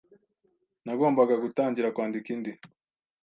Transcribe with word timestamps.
nagombaga 0.85 1.35
gutangira 1.43 1.93
kwandika 1.95 2.27
indi. 2.35 2.51